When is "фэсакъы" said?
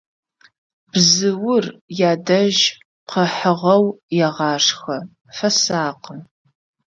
5.35-6.15